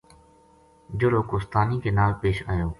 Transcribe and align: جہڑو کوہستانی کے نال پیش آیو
جہڑو 0.99 1.21
کوہستانی 1.29 1.77
کے 1.83 1.89
نال 1.97 2.11
پیش 2.21 2.37
آیو 2.51 2.67